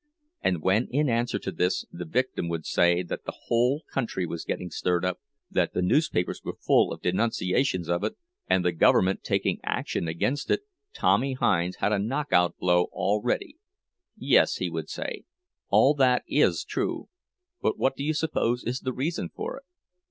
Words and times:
And 0.41 0.63
when, 0.63 0.87
in 0.89 1.09
answer 1.09 1.37
to 1.37 1.51
this, 1.51 1.85
the 1.91 2.05
victim 2.05 2.49
would 2.49 2.65
say 2.65 3.03
that 3.03 3.23
the 3.25 3.37
whole 3.43 3.83
country 3.93 4.25
was 4.25 4.45
getting 4.45 4.71
stirred 4.71 5.05
up, 5.05 5.19
that 5.51 5.75
the 5.75 5.83
newspapers 5.83 6.41
were 6.43 6.55
full 6.59 6.91
of 6.91 7.03
denunciations 7.03 7.87
of 7.87 8.03
it, 8.03 8.15
and 8.47 8.65
the 8.65 8.71
government 8.71 9.23
taking 9.23 9.59
action 9.63 10.07
against 10.07 10.49
it, 10.49 10.61
Tommy 10.91 11.33
Hinds 11.33 11.75
had 11.75 11.91
a 11.93 11.99
knock 11.99 12.33
out 12.33 12.57
blow 12.57 12.87
all 12.91 13.21
ready. 13.21 13.57
"Yes," 14.17 14.55
he 14.55 14.71
would 14.71 14.89
say, 14.89 15.25
"all 15.69 15.93
that 15.93 16.23
is 16.27 16.63
true—but 16.63 17.77
what 17.77 17.95
do 17.95 18.03
you 18.03 18.15
suppose 18.15 18.63
is 18.63 18.79
the 18.79 18.93
reason 18.93 19.29
for 19.29 19.57
it? 19.57 19.63